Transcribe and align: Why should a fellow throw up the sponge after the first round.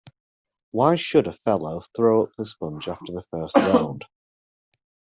Why 0.71 0.95
should 0.95 1.27
a 1.27 1.33
fellow 1.45 1.83
throw 1.95 2.23
up 2.23 2.31
the 2.35 2.47
sponge 2.47 2.87
after 2.87 3.11
the 3.11 3.23
first 3.29 3.55
round. 3.55 4.03